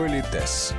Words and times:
Политес. 0.00 0.72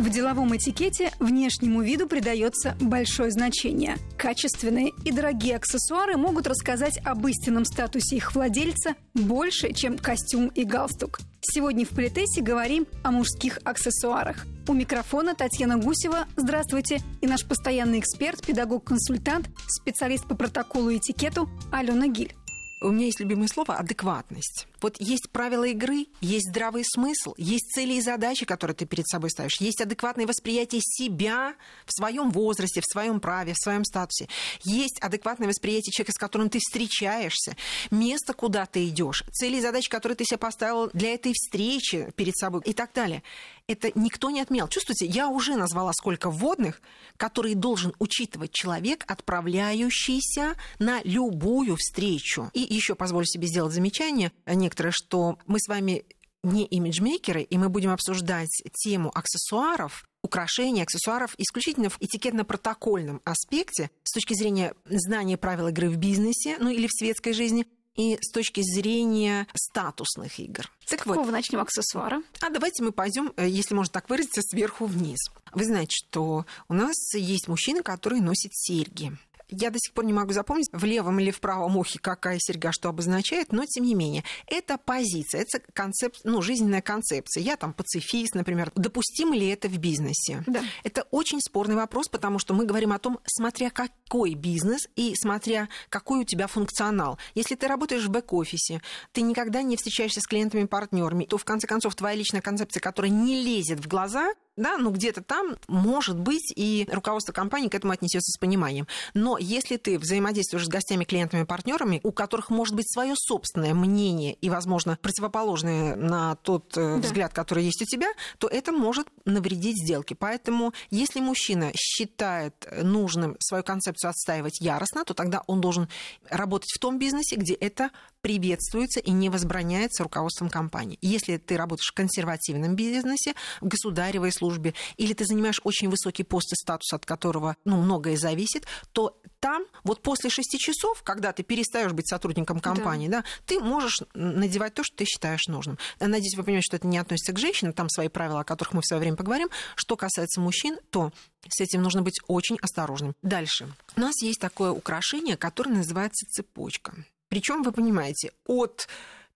В 0.00 0.10
деловом 0.10 0.56
этикете 0.56 1.12
внешнему 1.20 1.80
виду 1.80 2.08
придается 2.08 2.76
большое 2.80 3.30
значение. 3.30 3.98
Качественные 4.16 4.90
и 5.04 5.12
дорогие 5.12 5.54
аксессуары 5.54 6.16
могут 6.16 6.48
рассказать 6.48 6.98
об 7.04 7.24
истинном 7.28 7.64
статусе 7.64 8.16
их 8.16 8.34
владельца 8.34 8.96
больше, 9.14 9.72
чем 9.74 9.96
костюм 9.96 10.48
и 10.48 10.64
галстук. 10.64 11.20
Сегодня 11.40 11.86
в 11.86 11.90
Политесе 11.90 12.42
говорим 12.42 12.84
о 13.04 13.12
мужских 13.12 13.60
аксессуарах. 13.62 14.44
У 14.66 14.72
микрофона 14.72 15.36
Татьяна 15.36 15.78
Гусева. 15.78 16.26
Здравствуйте. 16.36 17.00
И 17.20 17.28
наш 17.28 17.46
постоянный 17.46 18.00
эксперт, 18.00 18.44
педагог-консультант, 18.44 19.50
специалист 19.68 20.26
по 20.26 20.34
протоколу 20.34 20.90
и 20.90 20.96
этикету 20.96 21.48
Алена 21.70 22.08
Гиль. 22.08 22.34
У 22.80 22.90
меня 22.90 23.06
есть 23.06 23.18
любимое 23.18 23.48
слово 23.48 23.74
адекватность. 23.74 24.68
Вот 24.80 25.00
есть 25.00 25.30
правила 25.30 25.64
игры, 25.64 26.06
есть 26.20 26.48
здравый 26.50 26.84
смысл, 26.84 27.34
есть 27.36 27.72
цели 27.74 27.94
и 27.94 28.00
задачи, 28.00 28.46
которые 28.46 28.76
ты 28.76 28.86
перед 28.86 29.08
собой 29.08 29.30
ставишь, 29.30 29.60
есть 29.60 29.80
адекватное 29.80 30.26
восприятие 30.26 30.80
себя 30.84 31.54
в 31.86 31.92
своем 31.92 32.30
возрасте, 32.30 32.80
в 32.80 32.84
своем 32.84 33.18
праве, 33.18 33.54
в 33.54 33.58
своем 33.58 33.84
статусе, 33.84 34.28
есть 34.62 34.98
адекватное 35.00 35.48
восприятие 35.48 35.92
человека, 35.92 36.12
с 36.12 36.18
которым 36.18 36.50
ты 36.50 36.60
встречаешься, 36.60 37.56
место, 37.90 38.32
куда 38.32 38.66
ты 38.66 38.86
идешь, 38.86 39.24
цели 39.32 39.56
и 39.56 39.60
задачи, 39.60 39.90
которые 39.90 40.14
ты 40.14 40.24
себе 40.24 40.38
поставил 40.38 40.90
для 40.92 41.14
этой 41.14 41.32
встречи 41.32 42.12
перед 42.14 42.36
собой 42.36 42.62
и 42.64 42.72
так 42.72 42.92
далее. 42.92 43.24
Это 43.68 43.92
никто 43.94 44.30
не 44.30 44.40
отменял. 44.40 44.66
Чувствуете, 44.66 45.04
я 45.04 45.28
уже 45.28 45.54
назвала 45.56 45.92
сколько 45.92 46.30
вводных, 46.30 46.80
которые 47.18 47.54
должен 47.54 47.92
учитывать 47.98 48.50
человек, 48.50 49.04
отправляющийся 49.06 50.56
на 50.78 51.02
любую 51.04 51.76
встречу. 51.76 52.50
И 52.54 52.60
еще 52.60 52.94
позволю 52.94 53.26
себе 53.26 53.46
сделать 53.46 53.74
замечание 53.74 54.32
некоторые, 54.46 54.92
что 54.92 55.38
мы 55.46 55.60
с 55.60 55.68
вами 55.68 56.06
не 56.42 56.64
имиджмейкеры, 56.64 57.42
и 57.42 57.58
мы 57.58 57.68
будем 57.68 57.90
обсуждать 57.90 58.62
тему 58.82 59.10
аксессуаров, 59.14 60.04
украшений, 60.22 60.82
аксессуаров 60.82 61.34
исключительно 61.36 61.90
в 61.90 62.00
этикетно-протокольном 62.00 63.20
аспекте 63.24 63.90
с 64.02 64.12
точки 64.12 64.34
зрения 64.34 64.74
знания 64.86 65.36
правил 65.36 65.68
игры 65.68 65.90
в 65.90 65.96
бизнесе, 65.96 66.56
ну 66.58 66.70
или 66.70 66.86
в 66.86 66.92
светской 66.92 67.32
жизни, 67.32 67.66
и 67.98 68.16
с 68.22 68.30
точки 68.30 68.62
зрения 68.62 69.46
статусных 69.54 70.38
игр. 70.38 70.70
Так 70.88 71.02
С 71.02 71.06
вот. 71.06 71.30
начнем 71.30 71.60
аксессуара? 71.60 72.22
А 72.40 72.48
давайте 72.48 72.82
мы 72.82 72.92
пойдем, 72.92 73.32
э, 73.36 73.46
если 73.48 73.74
можно 73.74 73.92
так 73.92 74.08
выразиться, 74.08 74.40
сверху 74.40 74.86
вниз. 74.86 75.18
Вы 75.52 75.64
знаете, 75.64 75.90
что 75.90 76.46
у 76.68 76.74
нас 76.74 76.94
есть 77.14 77.48
мужчины, 77.48 77.82
которые 77.82 78.22
носят 78.22 78.52
серьги. 78.54 79.18
Я 79.50 79.70
до 79.70 79.78
сих 79.78 79.94
пор 79.94 80.04
не 80.04 80.12
могу 80.12 80.32
запомнить, 80.32 80.68
в 80.72 80.84
левом 80.84 81.20
или 81.20 81.30
в 81.30 81.40
правом 81.40 81.76
ухе 81.76 81.98
какая 81.98 82.38
серьга 82.38 82.72
что 82.72 82.88
обозначает, 82.88 83.52
но 83.52 83.64
тем 83.64 83.84
не 83.84 83.94
менее, 83.94 84.24
это 84.46 84.78
позиция, 84.78 85.42
это 85.42 85.60
концепт, 85.72 86.20
ну, 86.24 86.42
жизненная 86.42 86.82
концепция. 86.82 87.42
Я 87.42 87.56
там 87.56 87.72
пацифист, 87.72 88.34
например. 88.34 88.70
Допустимо 88.74 89.34
ли 89.34 89.48
это 89.48 89.68
в 89.68 89.78
бизнесе? 89.78 90.42
Да. 90.46 90.62
Это 90.84 91.06
очень 91.10 91.40
спорный 91.40 91.76
вопрос, 91.76 92.08
потому 92.08 92.38
что 92.38 92.54
мы 92.54 92.64
говорим 92.64 92.92
о 92.92 92.98
том, 92.98 93.18
смотря 93.26 93.70
какой 93.70 94.34
бизнес 94.34 94.88
и 94.96 95.14
смотря 95.14 95.68
какой 95.88 96.20
у 96.20 96.24
тебя 96.24 96.46
функционал. 96.46 97.18
Если 97.34 97.54
ты 97.54 97.68
работаешь 97.68 98.04
в 98.04 98.10
бэк-офисе, 98.10 98.82
ты 99.12 99.22
никогда 99.22 99.62
не 99.62 99.76
встречаешься 99.76 100.20
с 100.20 100.26
клиентами-партнерами, 100.26 101.24
то 101.24 101.38
в 101.38 101.44
конце 101.44 101.66
концов 101.66 101.94
твоя 101.94 102.16
личная 102.16 102.40
концепция, 102.40 102.80
которая 102.80 103.10
не 103.10 103.42
лезет 103.42 103.80
в 103.80 103.88
глаза, 103.88 104.32
да, 104.58 104.76
ну 104.76 104.90
где-то 104.90 105.22
там, 105.22 105.56
может 105.68 106.18
быть, 106.18 106.52
и 106.54 106.86
руководство 106.90 107.32
компании 107.32 107.68
к 107.68 107.74
этому 107.74 107.92
отнесется 107.92 108.32
с 108.32 108.38
пониманием. 108.38 108.86
Но 109.14 109.38
если 109.38 109.76
ты 109.76 109.98
взаимодействуешь 109.98 110.66
с 110.66 110.68
гостями, 110.68 111.04
клиентами, 111.04 111.44
партнерами, 111.44 112.00
у 112.02 112.12
которых 112.12 112.50
может 112.50 112.74
быть 112.74 112.90
свое 112.92 113.14
собственное 113.16 113.74
мнение 113.74 114.34
и, 114.34 114.50
возможно, 114.50 114.98
противоположное 115.00 115.96
на 115.96 116.36
тот 116.36 116.76
э, 116.76 116.96
да. 116.96 117.06
взгляд, 117.06 117.32
который 117.32 117.64
есть 117.64 117.80
у 117.82 117.84
тебя, 117.84 118.08
то 118.38 118.48
это 118.48 118.72
может 118.72 119.08
навредить 119.24 119.82
сделке. 119.82 120.14
Поэтому, 120.14 120.72
если 120.90 121.20
мужчина 121.20 121.70
считает 121.76 122.54
нужным 122.82 123.36
свою 123.38 123.62
концепцию 123.62 124.10
отстаивать 124.10 124.60
яростно, 124.60 125.04
то 125.04 125.14
тогда 125.14 125.42
он 125.46 125.60
должен 125.60 125.88
работать 126.28 126.70
в 126.72 126.78
том 126.78 126.98
бизнесе, 126.98 127.36
где 127.36 127.54
это 127.54 127.90
приветствуется 128.20 129.00
и 129.00 129.10
не 129.10 129.28
возбраняется 129.28 130.02
руководством 130.02 130.50
компании. 130.50 130.98
Если 131.00 131.36
ты 131.36 131.56
работаешь 131.56 131.90
в 131.90 131.94
консервативном 131.94 132.74
бизнесе, 132.74 133.34
в 133.60 133.68
государевой 133.68 134.32
службе, 134.32 134.47
или 134.96 135.12
ты 135.12 135.24
занимаешь 135.24 135.60
очень 135.64 135.88
высокий 135.88 136.24
пост 136.24 136.52
и 136.52 136.56
статус, 136.56 136.92
от 136.92 137.06
которого 137.06 137.56
ну, 137.64 137.76
многое 137.76 138.16
зависит, 138.16 138.66
то 138.92 139.18
там 139.40 139.64
вот 139.84 140.02
после 140.02 140.30
шести 140.30 140.58
часов, 140.58 141.02
когда 141.02 141.32
ты 141.32 141.42
перестаешь 141.42 141.92
быть 141.92 142.08
сотрудником 142.08 142.60
компании, 142.60 143.08
да. 143.08 143.18
Да, 143.18 143.24
ты 143.46 143.60
можешь 143.60 144.00
надевать 144.14 144.74
то, 144.74 144.84
что 144.84 144.96
ты 144.96 145.04
считаешь 145.04 145.46
нужным. 145.46 145.78
Надеюсь, 146.00 146.36
вы 146.36 146.44
понимаете, 146.44 146.66
что 146.66 146.76
это 146.76 146.86
не 146.86 146.98
относится 146.98 147.32
к 147.32 147.38
женщинам, 147.38 147.72
там 147.72 147.88
свои 147.88 148.08
правила, 148.08 148.40
о 148.40 148.44
которых 148.44 148.74
мы 148.74 148.80
в 148.80 148.86
свое 148.86 149.00
время 149.00 149.16
поговорим. 149.16 149.48
Что 149.74 149.96
касается 149.96 150.40
мужчин, 150.40 150.78
то 150.90 151.12
с 151.48 151.60
этим 151.60 151.82
нужно 151.82 152.02
быть 152.02 152.20
очень 152.26 152.58
осторожным. 152.60 153.14
Дальше. 153.22 153.72
У 153.96 154.00
нас 154.00 154.20
есть 154.22 154.40
такое 154.40 154.70
украшение, 154.70 155.36
которое 155.36 155.72
называется 155.72 156.26
цепочка. 156.28 156.94
Причем, 157.28 157.62
вы 157.62 157.72
понимаете, 157.72 158.32
от 158.46 158.88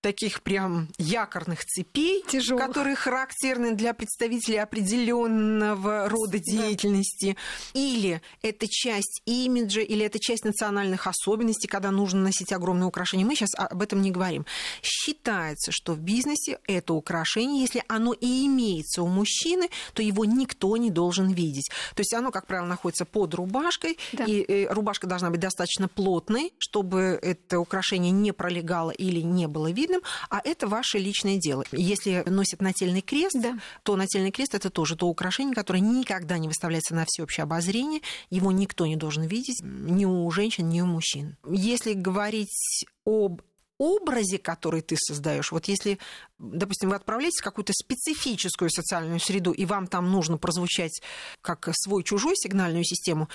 таких 0.02 0.42
прям 0.42 0.88
якорных 0.98 1.64
цепей, 1.64 2.24
Тяжелых. 2.28 2.66
которые 2.66 2.96
характерны 2.96 3.74
для 3.74 3.94
представителей 3.94 4.58
определенного 4.58 6.08
рода 6.08 6.38
деятельности. 6.38 7.36
Да. 7.72 7.80
Или 7.80 8.20
это 8.42 8.66
часть 8.68 9.22
имиджа, 9.24 9.80
или 9.80 10.04
это 10.04 10.18
часть 10.18 10.44
национальных 10.44 11.06
особенностей, 11.06 11.68
когда 11.68 11.90
нужно 11.90 12.20
носить 12.20 12.52
огромные 12.52 12.86
украшения. 12.86 13.24
Мы 13.24 13.36
сейчас 13.36 13.54
об 13.56 13.80
этом 13.80 14.02
не 14.02 14.10
говорим. 14.10 14.44
Считается, 14.82 15.70
что 15.70 15.94
в 15.94 16.00
бизнесе 16.00 16.58
это 16.66 16.94
украшение, 16.94 17.62
если 17.62 17.84
оно 17.88 18.12
и 18.12 18.46
имеется 18.46 19.02
у 19.02 19.06
мужчины, 19.06 19.68
то 19.94 20.02
его 20.02 20.24
никто 20.24 20.76
не 20.76 20.90
должен 20.90 21.30
видеть. 21.30 21.70
То 21.94 22.00
есть 22.00 22.12
оно, 22.12 22.32
как 22.32 22.46
правило, 22.48 22.66
находится 22.66 23.04
под 23.04 23.34
рубашкой, 23.34 23.98
да. 24.12 24.24
и 24.24 24.42
э, 24.42 24.72
рубашка 24.72 25.06
должна 25.06 25.30
быть 25.30 25.40
достаточно 25.40 25.86
плотной, 25.86 26.52
чтобы 26.58 27.20
это 27.22 27.60
украшение 27.60 28.10
не 28.10 28.32
пролегало 28.32 28.90
или 28.90 29.20
не 29.20 29.46
было 29.46 29.70
видно 29.70 29.91
видным, 29.92 30.02
а 30.30 30.40
это 30.44 30.66
ваше 30.66 30.98
личное 30.98 31.36
дело. 31.38 31.64
Если 31.72 32.22
носят 32.26 32.60
нательный 32.60 33.02
крест, 33.02 33.36
да. 33.40 33.58
то 33.82 33.96
нательный 33.96 34.30
крест 34.30 34.54
это 34.54 34.70
тоже 34.70 34.96
то 34.96 35.06
украшение, 35.06 35.54
которое 35.54 35.80
никогда 35.80 36.38
не 36.38 36.48
выставляется 36.48 36.94
на 36.94 37.04
всеобщее 37.06 37.44
обозрение, 37.44 38.00
его 38.30 38.52
никто 38.52 38.86
не 38.86 38.96
должен 38.96 39.24
видеть, 39.24 39.60
ни 39.62 40.04
у 40.04 40.30
женщин, 40.30 40.68
ни 40.68 40.80
у 40.80 40.86
мужчин. 40.86 41.36
Если 41.48 41.92
говорить 41.92 42.84
об 43.04 43.42
образе, 43.78 44.38
который 44.38 44.80
ты 44.80 44.96
создаешь, 44.96 45.50
вот 45.50 45.66
если, 45.66 45.98
допустим, 46.38 46.90
вы 46.90 46.96
отправляетесь 46.96 47.40
в 47.40 47.44
какую-то 47.44 47.72
специфическую 47.72 48.70
социальную 48.70 49.18
среду, 49.18 49.52
и 49.52 49.64
вам 49.64 49.86
там 49.88 50.10
нужно 50.10 50.38
прозвучать 50.38 51.02
как 51.40 51.68
свой-чужой 51.72 52.36
сигнальную 52.36 52.84
систему, 52.84 53.28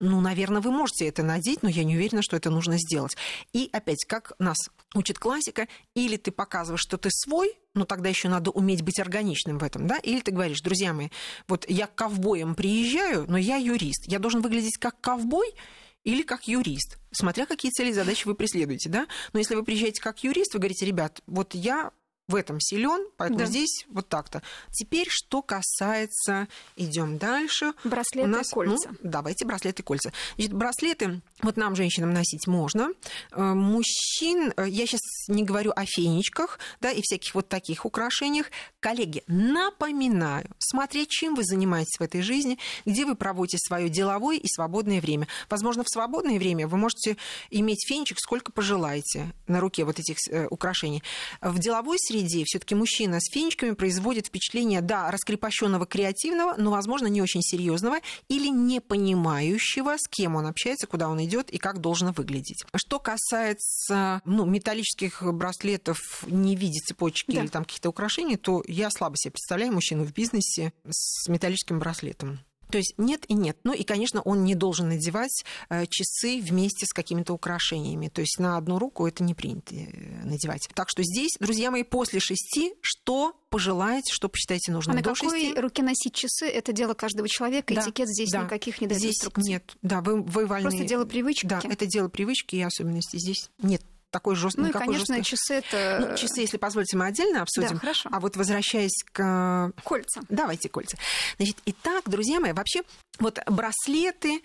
ну, 0.00 0.20
наверное, 0.20 0.62
вы 0.62 0.70
можете 0.70 1.06
это 1.06 1.22
надеть, 1.22 1.62
но 1.62 1.68
я 1.68 1.84
не 1.84 1.94
уверена, 1.94 2.22
что 2.22 2.36
это 2.36 2.50
нужно 2.50 2.78
сделать. 2.78 3.16
И 3.52 3.68
опять, 3.72 4.04
как 4.06 4.32
нас 4.38 4.56
учит 4.94 5.18
классика, 5.18 5.68
или 5.94 6.16
ты 6.16 6.30
показываешь, 6.30 6.80
что 6.80 6.96
ты 6.96 7.10
свой, 7.10 7.52
но 7.74 7.84
тогда 7.84 8.08
еще 8.08 8.28
надо 8.28 8.50
уметь 8.50 8.82
быть 8.82 8.98
органичным 8.98 9.58
в 9.58 9.62
этом, 9.62 9.86
да, 9.86 9.98
или 9.98 10.20
ты 10.20 10.32
говоришь, 10.32 10.62
друзья 10.62 10.92
мои, 10.94 11.08
вот 11.46 11.68
я 11.68 11.86
к 11.86 11.94
ковбоям 11.94 12.54
приезжаю, 12.54 13.26
но 13.28 13.36
я 13.36 13.56
юрист, 13.56 14.06
я 14.06 14.18
должен 14.18 14.40
выглядеть 14.40 14.78
как 14.78 15.00
ковбой, 15.00 15.54
или 16.02 16.22
как 16.22 16.48
юрист, 16.48 16.98
смотря 17.12 17.44
какие 17.44 17.70
цели 17.70 17.90
и 17.90 17.92
задачи 17.92 18.26
вы 18.26 18.34
преследуете, 18.34 18.88
да. 18.88 19.06
Но 19.34 19.38
если 19.38 19.54
вы 19.54 19.62
приезжаете 19.62 20.00
как 20.00 20.24
юрист, 20.24 20.54
вы 20.54 20.60
говорите, 20.60 20.86
ребят, 20.86 21.20
вот 21.26 21.54
я 21.54 21.92
в 22.30 22.36
этом 22.36 22.60
силен, 22.60 23.06
поэтому 23.16 23.40
да. 23.40 23.46
здесь 23.46 23.84
вот 23.88 24.08
так-то. 24.08 24.42
Теперь, 24.70 25.08
что 25.10 25.42
касается, 25.42 26.46
идем 26.76 27.18
дальше. 27.18 27.72
Браслеты 27.82 28.28
У 28.28 28.30
нас, 28.30 28.48
и 28.48 28.54
кольца. 28.54 28.88
Ну, 28.90 28.96
давайте 29.02 29.44
браслеты 29.44 29.82
и 29.82 29.84
кольца. 29.84 30.12
Значит, 30.36 30.52
браслеты 30.52 31.20
вот 31.42 31.56
нам, 31.56 31.74
женщинам, 31.74 32.12
носить 32.12 32.46
можно. 32.46 32.90
Э, 33.32 33.42
мужчин, 33.54 34.52
э, 34.56 34.68
я 34.68 34.86
сейчас 34.86 35.00
не 35.28 35.42
говорю 35.42 35.72
о 35.74 35.84
фенечках, 35.84 36.60
да, 36.80 36.90
и 36.92 37.00
всяких 37.02 37.34
вот 37.34 37.48
таких 37.48 37.84
украшениях. 37.84 38.46
Коллеги, 38.78 39.24
напоминаю, 39.26 40.48
смотря 40.58 41.04
чем 41.06 41.34
вы 41.34 41.42
занимаетесь 41.44 41.98
в 41.98 42.02
этой 42.02 42.22
жизни, 42.22 42.58
где 42.86 43.04
вы 43.04 43.16
проводите 43.16 43.58
свое 43.58 43.88
деловое 43.88 44.36
и 44.36 44.46
свободное 44.46 45.00
время. 45.00 45.26
Возможно, 45.48 45.82
в 45.82 45.88
свободное 45.88 46.38
время 46.38 46.68
вы 46.68 46.78
можете 46.78 47.16
иметь 47.50 47.84
фенечек 47.88 48.18
сколько 48.20 48.52
пожелаете 48.52 49.32
на 49.48 49.60
руке 49.60 49.84
вот 49.84 49.98
этих 49.98 50.16
э, 50.28 50.46
украшений. 50.48 51.02
В 51.40 51.58
деловой 51.58 51.98
среде 51.98 52.19
все-таки 52.44 52.74
мужчина 52.74 53.20
с 53.20 53.30
фенечками 53.32 53.72
производит 53.72 54.26
впечатление, 54.26 54.80
да, 54.80 55.10
раскрепощенного 55.10 55.86
креативного, 55.86 56.54
но, 56.56 56.70
возможно, 56.70 57.06
не 57.06 57.22
очень 57.22 57.42
серьезного 57.42 57.98
или 58.28 58.48
не 58.48 58.80
понимающего, 58.80 59.96
с 59.96 60.08
кем 60.08 60.36
он 60.36 60.46
общается, 60.46 60.86
куда 60.86 61.08
он 61.08 61.22
идет 61.24 61.50
и 61.50 61.58
как 61.58 61.80
должно 61.80 62.12
выглядеть. 62.12 62.64
Что 62.76 62.98
касается 62.98 64.22
ну, 64.24 64.44
металлических 64.44 65.22
браслетов 65.32 66.24
не 66.26 66.56
в 66.56 66.60
виде 66.60 66.80
цепочки 66.80 67.32
да. 67.32 67.40
или 67.40 67.48
там 67.48 67.64
каких-то 67.64 67.90
украшений, 67.90 68.36
то 68.36 68.62
я 68.66 68.90
слабо 68.90 69.16
себе 69.16 69.32
представляю 69.32 69.72
мужчину 69.72 70.04
в 70.04 70.12
бизнесе 70.12 70.72
с 70.88 71.28
металлическим 71.28 71.78
браслетом. 71.78 72.40
То 72.70 72.78
есть 72.78 72.94
нет 72.98 73.24
и 73.28 73.34
нет. 73.34 73.58
Ну 73.64 73.72
и, 73.72 73.82
конечно, 73.82 74.22
он 74.22 74.44
не 74.44 74.54
должен 74.54 74.88
надевать 74.88 75.44
э, 75.68 75.86
часы 75.88 76.40
вместе 76.40 76.86
с 76.86 76.92
какими-то 76.92 77.32
украшениями. 77.32 78.08
То 78.08 78.20
есть 78.20 78.38
на 78.38 78.56
одну 78.56 78.78
руку 78.78 79.06
это 79.06 79.22
не 79.24 79.34
принято 79.34 79.74
э, 79.74 80.24
надевать. 80.24 80.68
Так 80.74 80.88
что 80.88 81.02
здесь, 81.02 81.36
друзья 81.40 81.70
мои, 81.70 81.82
после 81.82 82.20
шести, 82.20 82.74
что 82.80 83.34
пожелаете, 83.50 84.12
что 84.12 84.28
посчитаете 84.28 84.72
нужным. 84.72 84.94
А 84.94 84.98
на 84.98 85.02
какой 85.02 85.46
6? 85.46 85.58
руке 85.58 85.82
носить 85.82 86.14
часы? 86.14 86.46
Это 86.46 86.72
дело 86.72 86.94
каждого 86.94 87.28
человека. 87.28 87.74
Да, 87.74 87.82
Этикет 87.82 88.08
здесь 88.08 88.30
да. 88.30 88.44
никаких 88.44 88.80
не 88.80 88.86
дает 88.86 89.00
Здесь 89.00 89.16
инструкций. 89.16 89.52
нет. 89.52 89.76
Да, 89.82 90.00
вы, 90.00 90.22
вы 90.22 90.46
вольны... 90.46 90.68
Просто 90.68 90.84
дело 90.84 91.04
привычки. 91.04 91.46
Да, 91.46 91.60
это 91.62 91.86
дело 91.86 92.08
привычки 92.08 92.56
и 92.56 92.62
особенности. 92.62 93.16
Здесь 93.16 93.50
нет 93.60 93.82
такой 94.10 94.36
жесткий. 94.36 94.62
Ну 94.62 94.68
и, 94.68 94.72
конечно, 94.72 95.14
жесткой... 95.16 95.24
часы 95.24 95.54
это... 95.54 96.06
Ну, 96.10 96.16
часы, 96.16 96.40
если 96.40 96.56
позволите, 96.56 96.96
мы 96.96 97.06
отдельно 97.06 97.42
обсудим. 97.42 97.74
Да, 97.74 97.78
хорошо. 97.78 98.08
А 98.12 98.20
вот 98.20 98.36
возвращаясь 98.36 99.04
к... 99.12 99.72
Кольца. 99.84 100.20
Давайте 100.28 100.68
кольца. 100.68 100.96
Значит, 101.36 101.56
итак, 101.66 102.04
друзья 102.06 102.40
мои, 102.40 102.52
вообще 102.52 102.82
вот 103.18 103.38
браслеты, 103.46 104.42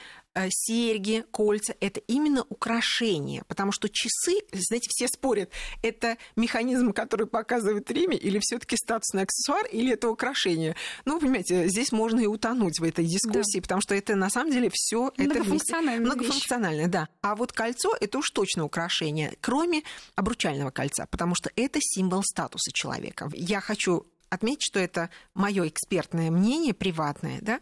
серьги, 0.50 1.24
кольца– 1.32 1.76
это 1.80 2.00
именно 2.02 2.46
украшения, 2.50 3.44
потому 3.48 3.72
что 3.72 3.90
часы, 3.90 4.40
знаете, 4.52 4.90
все 4.90 5.08
спорят, 5.08 5.50
это 5.82 6.18
механизм, 6.36 6.92
который 6.94 7.28
показывает 7.28 7.90
время, 7.90 8.18
или 8.18 8.40
все 8.42 8.60
таки 8.60 8.76
статусный 8.78 9.24
аксессуар, 9.24 9.66
или 9.68 9.94
это 9.94 10.10
украшение. 10.10 10.76
Ну, 11.06 11.20
понимаете, 11.20 11.68
здесь 11.68 11.92
можно 11.92 12.20
и 12.20 12.26
утонуть 12.26 12.80
в 12.80 12.84
этой 12.84 13.06
дискуссии, 13.06 13.60
да. 13.60 13.62
потому 13.62 13.82
что 13.82 13.96
это 13.96 14.16
на 14.16 14.30
самом 14.30 14.52
деле 14.52 14.70
все 14.74 15.12
это 15.18 15.24
многофункциональное, 15.24 16.06
многофункциональное, 16.06 16.88
да. 16.88 17.10
А 17.22 17.36
вот 17.36 17.52
кольцо– 17.52 17.96
это 18.00 18.18
уж 18.18 18.30
точно 18.32 18.66
украшение, 18.66 19.34
кроме 19.42 19.84
обручального 20.16 20.72
кольца, 20.72 21.08
потому 21.10 21.36
что 21.36 21.52
это 21.56 21.80
символ 21.82 22.24
статуса 22.24 22.72
человека. 22.74 23.30
Я 23.34 23.62
хочу 23.62 24.06
отметить, 24.30 24.64
что 24.64 24.80
это 24.80 25.10
мое 25.34 25.68
экспертное 25.68 26.32
мнение, 26.32 26.74
приватное, 26.74 27.40
да, 27.42 27.60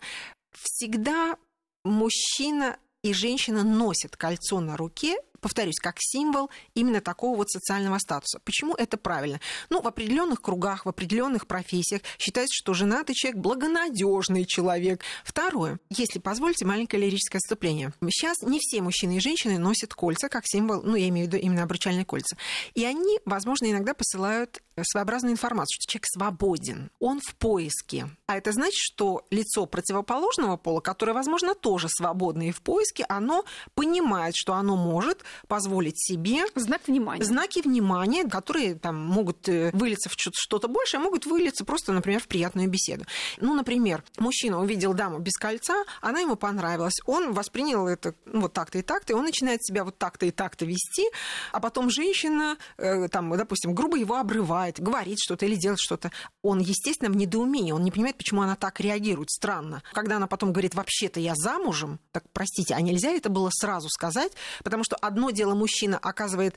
всегда 0.52 1.38
мужчина 1.84 2.78
и 3.04 3.14
женщина 3.14 3.64
носят 3.64 4.16
кольцо 4.16 4.60
на 4.60 4.78
руке 4.78 5.18
повторюсь, 5.44 5.78
как 5.78 5.98
символ 6.00 6.50
именно 6.74 7.02
такого 7.02 7.38
вот 7.38 7.52
социального 7.52 8.00
статуса. 8.00 8.40
Почему 8.44 8.74
это 8.74 8.98
правильно? 8.98 9.40
Ну, 9.70 9.82
в 9.82 9.88
определенных 9.88 10.42
кругах, 10.42 10.86
в 10.86 10.90
определенных 10.90 11.46
профессиях 11.46 12.02
считается, 12.18 12.54
что 12.56 12.74
женатый 12.74 13.14
человек 13.14 13.42
благонадежный 13.42 14.46
человек. 14.46 15.04
Второе, 15.24 15.80
если 15.90 16.20
позволите, 16.20 16.66
маленькое 16.66 17.04
лирическое 17.04 17.40
отступление. 17.40 17.94
Сейчас 18.10 18.42
не 18.42 18.60
все 18.60 18.82
мужчины 18.82 19.18
и 19.18 19.20
женщины 19.20 19.60
носят 19.60 19.94
кольца 19.94 20.30
как 20.30 20.44
символ, 20.48 20.82
ну, 20.82 20.96
я 20.96 21.10
имею 21.10 21.28
в 21.28 21.34
виду 21.34 21.44
именно 21.44 21.64
обручальные 21.64 22.06
кольца. 22.06 22.38
И 22.74 22.86
они, 22.86 23.20
возможно, 23.26 23.70
иногда 23.70 23.94
посылают 23.94 24.64
своеобразную 24.82 25.34
информацию, 25.34 25.76
что 25.80 25.92
человек 25.92 26.06
свободен, 26.08 26.92
он 27.00 27.20
в 27.20 27.36
поиске. 27.36 28.10
А 28.28 28.38
это 28.38 28.52
значит, 28.52 28.80
что 28.80 29.26
лицо 29.30 29.66
противоположного 29.66 30.58
пола, 30.58 30.80
которое, 30.80 31.14
возможно, 31.14 31.56
тоже 31.56 31.88
свободно 31.90 32.48
и 32.48 32.52
в 32.52 32.62
поиске, 32.62 33.06
оно 33.08 33.46
понимает, 33.76 34.36
что 34.36 34.54
оно 34.54 34.76
может 34.76 35.24
позволить 35.48 36.00
себе... 36.00 36.46
Знак 36.56 36.88
внимания. 36.88 37.24
Знаки 37.24 37.62
внимания, 37.62 38.24
которые 38.28 38.76
там 38.76 38.96
могут 38.96 39.48
э, 39.50 39.72
вылиться 39.74 40.10
в 40.10 40.14
что-то 40.18 40.68
большее, 40.68 41.00
а 41.00 41.04
могут 41.04 41.26
вылиться 41.26 41.66
просто, 41.66 41.94
например, 41.94 42.22
в 42.22 42.28
приятную 42.28 42.70
беседу. 42.70 43.06
Ну, 43.40 43.54
например, 43.54 44.04
мужчина 44.18 44.60
увидел 44.60 44.94
даму 44.94 45.20
без 45.20 45.34
кольца, 45.34 45.84
она 46.02 46.20
ему 46.20 46.36
понравилась, 46.36 46.96
он 47.06 47.34
воспринял 47.34 47.88
это 47.88 48.16
ну, 48.26 48.42
вот 48.42 48.54
так-то 48.54 48.80
и 48.80 48.82
так-то, 48.82 49.14
и 49.14 49.16
он 49.16 49.26
начинает 49.26 49.64
себя 49.64 49.84
вот 49.84 49.98
так-то 49.98 50.26
и 50.26 50.32
так-то 50.32 50.66
вести, 50.66 51.10
а 51.52 51.60
потом 51.60 51.90
женщина, 51.90 52.58
э, 52.78 53.08
там, 53.10 53.36
допустим, 53.38 53.74
грубо 53.74 53.98
его 53.98 54.16
обрывает, 54.16 54.63
говорит 54.72 55.20
что-то 55.20 55.46
или 55.46 55.56
делает 55.56 55.80
что-то. 55.80 56.12
Он, 56.42 56.60
естественно, 56.60 57.12
в 57.12 57.16
недоумении, 57.16 57.72
он 57.72 57.84
не 57.84 57.92
понимает, 57.92 58.18
почему 58.18 58.42
она 58.42 58.56
так 58.56 58.80
реагирует. 58.80 59.30
Странно. 59.30 59.84
Когда 59.94 60.18
она 60.18 60.28
потом 60.28 60.52
говорит, 60.52 60.76
вообще-то 60.76 61.20
я 61.20 61.36
замужем, 61.36 62.00
так, 62.12 62.24
простите, 62.32 62.74
а 62.74 62.82
нельзя 62.82 63.12
это 63.12 63.30
было 63.30 63.50
сразу 63.52 63.90
сказать, 63.90 64.34
потому 64.64 64.84
что 64.84 64.96
одно 64.96 65.32
дело 65.32 65.56
мужчина 65.56 65.98
оказывает 65.98 66.56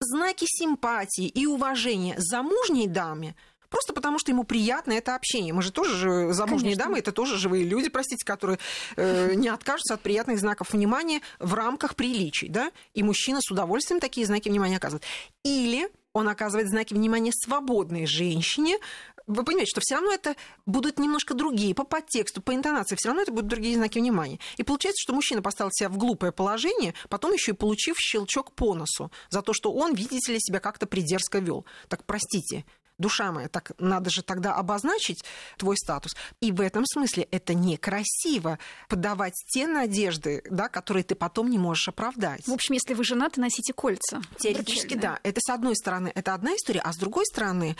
знаки 0.00 0.44
симпатии 0.46 1.26
и 1.26 1.46
уважения 1.46 2.14
замужней 2.18 2.86
даме, 2.86 3.34
Просто 3.68 3.92
потому, 3.92 4.18
что 4.18 4.30
ему 4.30 4.44
приятно 4.44 4.92
это 4.92 5.14
общение. 5.14 5.52
Мы 5.52 5.62
же 5.62 5.72
тоже 5.72 5.96
же, 5.96 6.32
замужние 6.32 6.74
Конечно. 6.74 6.84
дамы, 6.84 6.98
это 6.98 7.12
тоже 7.12 7.36
живые 7.36 7.64
люди, 7.64 7.88
простите, 7.88 8.24
которые 8.24 8.58
э, 8.96 9.34
не 9.34 9.48
откажутся 9.48 9.94
от 9.94 10.00
приятных 10.00 10.38
знаков 10.38 10.72
внимания 10.72 11.20
в 11.38 11.54
рамках 11.54 11.96
приличий. 11.96 12.48
Да? 12.48 12.70
И 12.94 13.02
мужчина 13.02 13.40
с 13.40 13.50
удовольствием 13.50 14.00
такие 14.00 14.26
знаки 14.26 14.48
внимания 14.48 14.76
оказывает. 14.76 15.04
Или 15.44 15.90
он 16.16 16.28
оказывает 16.28 16.68
знаки 16.70 16.94
внимания 16.94 17.30
свободной 17.30 18.06
женщине, 18.06 18.78
вы 19.26 19.44
понимаете, 19.44 19.70
что 19.70 19.80
все 19.82 19.96
равно 19.96 20.12
это 20.12 20.34
будут 20.64 20.98
немножко 20.98 21.34
другие, 21.34 21.74
по 21.74 21.84
подтексту, 21.84 22.40
по 22.40 22.54
интонации, 22.54 22.96
все 22.96 23.08
равно 23.08 23.22
это 23.22 23.32
будут 23.32 23.48
другие 23.48 23.76
знаки 23.76 23.98
внимания. 23.98 24.38
И 24.56 24.62
получается, 24.62 25.02
что 25.02 25.12
мужчина 25.12 25.42
поставил 25.42 25.70
себя 25.72 25.88
в 25.88 25.98
глупое 25.98 26.32
положение, 26.32 26.94
потом 27.08 27.32
еще 27.32 27.52
и 27.52 27.54
получив 27.54 27.98
щелчок 27.98 28.52
по 28.52 28.74
носу 28.74 29.10
за 29.28 29.42
то, 29.42 29.52
что 29.52 29.72
он, 29.72 29.94
видите 29.94 30.32
ли, 30.32 30.40
себя 30.40 30.60
как-то 30.60 30.86
придерзко 30.86 31.38
вел. 31.40 31.66
Так 31.88 32.04
простите, 32.04 32.64
душа 32.98 33.32
моя, 33.32 33.48
так 33.48 33.72
надо 33.78 34.10
же 34.10 34.22
тогда 34.22 34.54
обозначить 34.54 35.24
твой 35.56 35.76
статус. 35.76 36.16
И 36.40 36.52
в 36.52 36.60
этом 36.60 36.84
смысле 36.86 37.24
это 37.30 37.54
некрасиво 37.54 38.58
подавать 38.88 39.34
те 39.52 39.66
надежды, 39.66 40.42
да, 40.50 40.68
которые 40.68 41.04
ты 41.04 41.14
потом 41.14 41.50
не 41.50 41.58
можешь 41.58 41.88
оправдать. 41.88 42.46
В 42.46 42.52
общем, 42.52 42.74
если 42.74 42.94
вы 42.94 43.04
женаты, 43.04 43.40
носите 43.40 43.72
кольца. 43.72 44.22
Теоретически, 44.38 44.94
да. 44.94 45.18
Это 45.22 45.40
с 45.40 45.50
одной 45.50 45.76
стороны, 45.76 46.12
это 46.14 46.34
одна 46.34 46.54
история, 46.54 46.80
а 46.80 46.92
с 46.92 46.96
другой 46.96 47.24
стороны, 47.26 47.76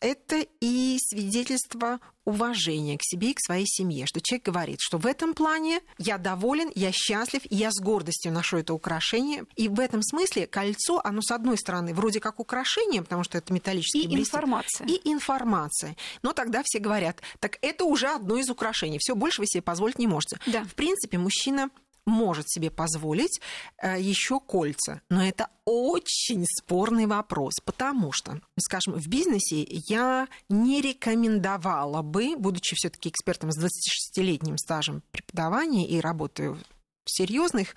это 0.00 0.46
и 0.60 0.98
свидетельство 1.00 2.00
уважения 2.24 2.96
к 2.96 3.02
себе 3.02 3.30
и 3.30 3.34
к 3.34 3.40
своей 3.40 3.66
семье, 3.66 4.06
что 4.06 4.20
человек 4.20 4.46
говорит, 4.46 4.78
что 4.80 4.98
в 4.98 5.06
этом 5.06 5.34
плане 5.34 5.80
я 5.98 6.18
доволен, 6.18 6.70
я 6.74 6.90
счастлив, 6.92 7.42
я 7.50 7.70
с 7.70 7.80
гордостью 7.80 8.32
ношу 8.32 8.58
это 8.58 8.72
украшение. 8.72 9.44
И 9.56 9.68
в 9.68 9.78
этом 9.78 10.02
смысле 10.02 10.46
кольцо, 10.46 11.00
оно 11.04 11.20
с 11.20 11.30
одной 11.30 11.58
стороны 11.58 11.94
вроде 11.94 12.20
как 12.20 12.40
украшение, 12.40 13.02
потому 13.02 13.24
что 13.24 13.38
это 13.38 13.52
металлический 13.52 14.04
И 14.04 14.08
блестит, 14.08 14.34
информация. 14.34 14.86
И 14.86 15.00
информация. 15.04 15.96
Но 16.22 16.32
тогда 16.32 16.62
все 16.64 16.78
говорят, 16.78 17.20
так 17.40 17.58
это 17.60 17.84
уже 17.84 18.08
одно 18.08 18.38
из 18.38 18.48
украшений, 18.48 18.98
все 18.98 19.14
больше 19.14 19.42
вы 19.42 19.46
себе 19.46 19.62
позволить 19.62 19.98
не 19.98 20.06
можете. 20.06 20.38
Да. 20.46 20.64
В 20.64 20.74
принципе, 20.74 21.18
мужчина 21.18 21.70
может 22.06 22.48
себе 22.48 22.70
позволить 22.70 23.40
э, 23.82 24.00
еще 24.00 24.40
кольца. 24.40 25.00
Но 25.08 25.24
это 25.24 25.48
очень 25.64 26.44
спорный 26.46 27.06
вопрос, 27.06 27.54
потому 27.64 28.12
что, 28.12 28.40
скажем, 28.58 28.94
в 28.94 29.08
бизнесе 29.08 29.66
я 29.88 30.28
не 30.48 30.80
рекомендовала 30.80 32.02
бы, 32.02 32.36
будучи 32.36 32.74
все-таки 32.74 33.08
экспертом 33.08 33.50
с 33.50 33.58
26-летним 33.58 34.58
стажем 34.58 35.02
преподавания 35.10 35.88
и 35.88 36.00
работаю 36.00 36.58
в 37.04 37.10
серьезных 37.10 37.74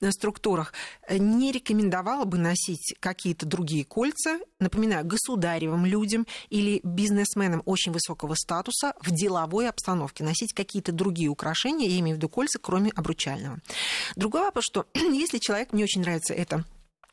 э, 0.00 0.10
структурах 0.10 0.72
э, 1.06 1.18
не 1.18 1.52
рекомендовала 1.52 2.24
бы 2.24 2.38
носить 2.38 2.94
какие-то 3.00 3.46
другие 3.46 3.84
кольца, 3.84 4.38
напоминаю, 4.60 5.04
государевым 5.04 5.84
людям 5.84 6.26
или 6.48 6.80
бизнесменам 6.82 7.62
очень 7.64 7.92
высокого 7.92 8.34
статуса 8.34 8.94
в 9.00 9.10
деловой 9.10 9.68
обстановке, 9.68 10.24
носить 10.24 10.52
какие-то 10.52 10.92
другие 10.92 11.28
украшения, 11.28 11.88
я 11.88 11.98
имею 12.00 12.16
в 12.16 12.18
виду 12.18 12.28
кольца, 12.28 12.58
кроме 12.58 12.90
обручального. 12.90 13.58
Другой 14.16 14.42
вопрос, 14.42 14.64
что 14.64 14.86
если 14.94 15.38
человек, 15.38 15.72
мне 15.72 15.84
очень 15.84 16.02
нравится 16.02 16.34
это 16.34 16.64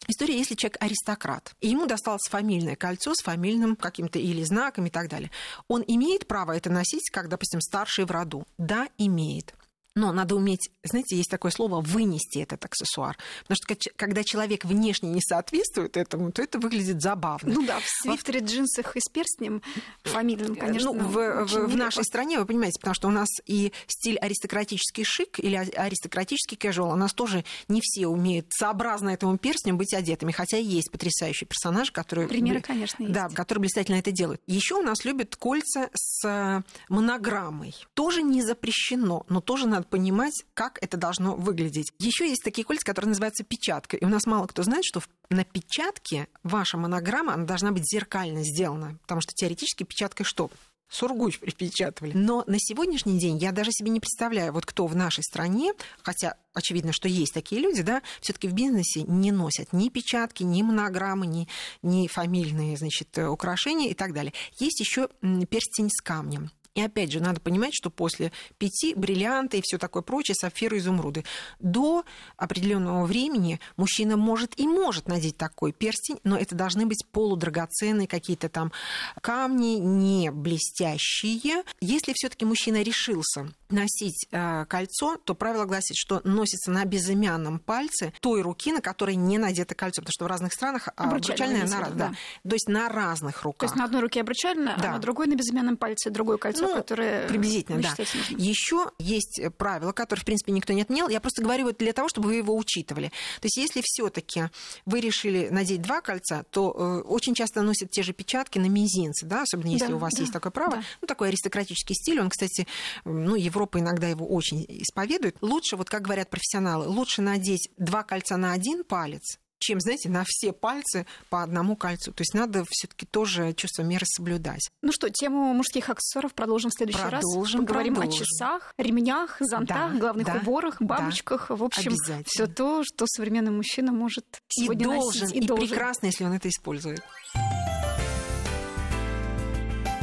История, 0.07 0.37
если 0.37 0.53
человек 0.55 0.77
аристократ, 0.81 1.55
и 1.61 1.69
ему 1.69 1.87
досталось 1.87 2.27
фамильное 2.29 2.75
кольцо 2.75 3.15
с 3.15 3.23
фамильным 3.23 3.75
каким-то 3.75 4.19
или 4.19 4.43
знаком 4.43 4.85
и 4.85 4.89
так 4.89 5.09
далее, 5.09 5.31
он 5.67 5.83
имеет 5.87 6.27
право 6.27 6.51
это 6.51 6.69
носить, 6.69 7.09
как, 7.09 7.27
допустим, 7.27 7.59
старший 7.59 8.05
в 8.05 8.11
роду? 8.11 8.45
Да, 8.57 8.87
имеет. 8.97 9.55
Но 9.95 10.11
надо 10.11 10.35
уметь, 10.35 10.69
знаете, 10.83 11.15
есть 11.15 11.29
такое 11.29 11.51
слово 11.51 11.79
«вынести 11.79 12.39
этот 12.39 12.65
аксессуар». 12.65 13.17
Потому 13.47 13.55
что 13.55 13.89
когда 13.95 14.25
человек 14.25 14.65
внешне 14.65 15.09
не 15.09 15.21
соответствует 15.21 15.95
этому, 15.95 16.33
то 16.33 16.41
это 16.41 16.59
выглядит 16.59 17.01
забавно. 17.01 17.53
Ну 17.53 17.65
да, 17.65 17.79
в 17.79 17.87
свитере, 17.87 18.41
джинсах 18.41 18.97
и 18.97 18.99
с 18.99 19.09
перстнем 19.09 19.61
фамильным, 20.03 20.53
э, 20.53 20.55
конечно. 20.57 20.91
Ну, 20.91 20.99
в, 20.99 21.45
в, 21.45 21.67
в 21.67 21.75
нашей 21.77 22.03
стране, 22.03 22.39
вы 22.39 22.45
понимаете, 22.45 22.77
потому 22.81 22.93
что 22.93 23.07
у 23.07 23.11
нас 23.11 23.29
и 23.45 23.71
стиль 23.87 24.17
аристократический 24.17 25.05
шик 25.05 25.39
или 25.39 25.55
аристократический 25.55 26.57
casual, 26.57 26.91
у 26.91 26.97
нас 26.97 27.13
тоже 27.13 27.45
не 27.69 27.79
все 27.81 28.07
умеют 28.07 28.47
сообразно 28.49 29.11
этому 29.11 29.37
перстню 29.37 29.75
быть 29.75 29.93
одетыми, 29.93 30.33
хотя 30.33 30.57
есть 30.57 30.91
потрясающие 30.91 31.47
персонажи, 31.47 31.93
которые... 31.93 32.27
Примеры, 32.27 32.59
конечно, 32.59 33.01
есть. 33.01 33.13
Да, 33.13 33.29
которые 33.29 33.61
блистательно 33.61 33.95
это 33.95 34.11
делают. 34.11 34.41
Еще 34.45 34.75
у 34.75 34.81
нас 34.81 35.05
любят 35.05 35.37
кольца 35.37 35.89
с 35.93 36.63
монограммой. 36.89 37.73
Тоже 37.93 38.23
не 38.23 38.41
запрещено, 38.41 39.25
но 39.29 39.39
тоже 39.39 39.67
надо 39.67 39.84
понимать, 39.89 40.43
как 40.53 40.77
это 40.81 40.97
должно 40.97 41.35
выглядеть. 41.35 41.91
Еще 41.99 42.27
есть 42.27 42.43
такие 42.43 42.65
кольца, 42.65 42.85
которые 42.85 43.09
называются 43.09 43.43
печатка. 43.43 43.97
И 43.97 44.05
у 44.05 44.09
нас 44.09 44.25
мало 44.25 44.47
кто 44.47 44.63
знает, 44.63 44.83
что 44.85 45.01
на 45.29 45.43
печатке 45.43 46.27
ваша 46.43 46.77
монограмма 46.77 47.33
она 47.33 47.45
должна 47.45 47.71
быть 47.71 47.89
зеркально 47.89 48.43
сделана. 48.43 48.97
Потому 49.03 49.21
что 49.21 49.33
теоретически 49.33 49.83
печаткой 49.83 50.25
что? 50.25 50.49
Сургуч 50.87 51.39
припечатывали. 51.39 52.13
Но 52.15 52.43
на 52.47 52.57
сегодняшний 52.59 53.17
день 53.19 53.37
я 53.37 53.51
даже 53.51 53.71
себе 53.71 53.89
не 53.89 53.99
представляю, 53.99 54.53
вот 54.53 54.65
кто 54.65 54.85
в 54.85 54.95
нашей 54.95 55.23
стране, 55.23 55.73
хотя 56.03 56.35
очевидно, 56.53 56.93
что 56.93 57.07
есть 57.07 57.33
такие 57.33 57.61
люди, 57.61 57.81
да, 57.81 58.01
все-таки 58.21 58.47
в 58.47 58.53
бизнесе 58.53 59.03
не 59.03 59.31
носят 59.31 59.73
ни 59.73 59.89
печатки, 59.89 60.43
ни 60.43 60.61
монограммы, 60.61 61.25
ни, 61.25 61.47
ни 61.81 62.07
фамильные, 62.07 62.77
значит, 62.77 63.17
украшения 63.17 63.89
и 63.89 63.93
так 63.93 64.13
далее. 64.13 64.33
Есть 64.59 64.79
еще 64.79 65.09
перстень 65.49 65.89
с 65.89 66.01
камнем. 66.01 66.51
И 66.75 66.81
опять 66.81 67.11
же, 67.11 67.21
надо 67.21 67.39
понимать, 67.39 67.73
что 67.73 67.89
после 67.89 68.33
пяти 68.57 68.93
бриллианты 68.95 69.57
и 69.57 69.61
все 69.63 69.77
такое 69.77 70.03
прочее, 70.03 70.35
сапфиры, 70.35 70.77
изумруды, 70.77 71.23
до 71.59 72.03
определенного 72.35 73.05
времени 73.05 73.61
мужчина 73.77 74.17
может 74.17 74.59
и 74.59 74.67
может 74.67 75.07
надеть 75.07 75.37
такой 75.37 75.71
перстень, 75.71 76.19
но 76.25 76.37
это 76.37 76.53
должны 76.53 76.85
быть 76.85 77.05
полудрагоценные 77.11 78.07
какие-то 78.07 78.49
там 78.49 78.73
камни, 79.21 79.77
не 79.77 80.31
блестящие. 80.31 81.63
Если 81.79 82.11
все-таки 82.13 82.43
мужчина 82.43 82.81
решился 82.81 83.49
носить 83.69 84.27
э, 84.31 84.65
кольцо, 84.65 85.17
то 85.23 85.33
правило 85.33 85.65
гласит, 85.65 85.95
что 85.95 86.21
носится 86.23 86.71
на 86.71 86.85
безымянном 86.85 87.59
пальце 87.59 88.13
той 88.19 88.41
руки, 88.41 88.71
на 88.71 88.81
которой 88.81 89.15
не 89.15 89.37
надето 89.37 89.75
кольцо, 89.75 90.01
потому 90.01 90.11
что 90.11 90.25
в 90.25 90.27
разных 90.27 90.53
странах 90.53 90.89
обручальное, 90.95 91.63
обручальное 91.63 91.89
на, 91.89 91.95
да. 91.95 92.09
да. 92.43 92.49
То 92.49 92.55
есть 92.55 92.67
на 92.67 92.89
разных 92.89 93.43
руках. 93.43 93.59
То 93.59 93.65
есть 93.65 93.75
на 93.75 93.85
одной 93.85 94.01
руке 94.01 94.21
обручальное, 94.21 94.77
да. 94.77 94.89
а 94.89 94.93
на 94.93 94.99
другой 94.99 95.27
на 95.27 95.35
безымянном 95.35 95.77
пальце 95.77 96.09
другое 96.09 96.37
кольцо, 96.37 96.64
ну, 96.67 96.75
которое 96.75 97.27
приблизительно, 97.27 97.81
да. 97.81 97.95
Еще 98.29 98.91
есть 98.99 99.41
правило, 99.57 99.91
которое 99.91 100.21
в 100.21 100.25
принципе 100.25 100.51
никто 100.51 100.73
не 100.73 100.81
отменял. 100.81 101.09
Я 101.09 101.19
просто 101.19 101.41
говорю 101.41 101.65
вот 101.65 101.77
для 101.77 101.93
того, 101.93 102.09
чтобы 102.09 102.29
вы 102.29 102.35
его 102.35 102.55
учитывали. 102.55 103.09
То 103.41 103.45
есть 103.45 103.57
если 103.57 103.81
все-таки 103.83 104.49
вы 104.85 104.99
решили 104.99 105.49
надеть 105.49 105.81
два 105.81 106.01
кольца, 106.01 106.43
то 106.49 106.73
э, 106.75 107.07
очень 107.07 107.33
часто 107.35 107.61
носят 107.61 107.91
те 107.91 108.03
же 108.03 108.13
печатки 108.13 108.59
на 108.59 108.67
мизинце, 108.67 109.25
да, 109.25 109.43
особенно 109.43 109.69
если 109.69 109.87
да, 109.87 109.95
у 109.95 109.99
вас 109.99 110.13
да, 110.13 110.21
есть 110.21 110.33
такое 110.33 110.51
право. 110.51 110.77
Да. 110.77 110.83
Ну 111.01 111.07
такой 111.07 111.29
аристократический 111.29 111.95
стиль, 111.95 112.19
он, 112.19 112.29
кстати, 112.29 112.67
ну 113.03 113.35
Европа 113.35 113.79
иногда 113.79 114.07
его 114.07 114.27
очень 114.27 114.65
исповедует. 114.67 115.37
Лучше, 115.41 115.75
вот 115.75 115.89
как 115.89 116.03
говорят 116.03 116.29
профессионалы, 116.29 116.87
лучше 116.87 117.21
надеть 117.21 117.69
два 117.77 118.03
кольца 118.03 118.37
на 118.37 118.53
один 118.53 118.83
палец, 118.83 119.39
чем, 119.59 119.79
знаете, 119.79 120.09
на 120.09 120.23
все 120.27 120.53
пальцы 120.53 121.05
по 121.29 121.43
одному 121.43 121.75
кольцу. 121.75 122.11
То 122.11 122.21
есть 122.21 122.33
надо 122.33 122.63
все-таки 122.69 123.05
тоже 123.05 123.53
чувство 123.53 123.83
меры 123.83 124.05
соблюдать. 124.05 124.69
Ну 124.81 124.91
что, 124.91 125.09
тему 125.09 125.53
мужских 125.53 125.89
аксессуаров 125.89 126.33
продолжим 126.33 126.71
в 126.71 126.73
следующий 126.73 126.99
продолжим, 126.99 127.59
раз. 127.59 127.67
Поговорим 127.67 127.95
продолжим. 127.95 128.21
о 128.21 128.25
часах, 128.25 128.73
ремнях, 128.77 129.37
зонтах, 129.39 129.93
да, 129.93 129.99
главных 129.99 130.27
да, 130.27 130.35
уборах, 130.35 130.81
бабочках. 130.81 131.47
Да, 131.49 131.55
в 131.55 131.63
общем, 131.63 131.95
все 132.25 132.47
то, 132.47 132.83
что 132.83 133.05
современный 133.07 133.51
мужчина 133.51 133.91
может 133.91 134.25
сегодня 134.47 134.85
и 134.85 134.89
должен, 134.89 135.21
носить. 135.21 135.35
И, 135.35 135.39
и 135.39 135.47
должен. 135.47 135.67
прекрасно, 135.67 136.05
если 136.07 136.23
он 136.23 136.33
это 136.33 136.49
использует. 136.49 137.01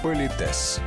Политес. 0.02 0.80